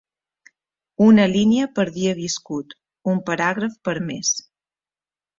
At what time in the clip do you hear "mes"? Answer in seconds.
4.07-4.33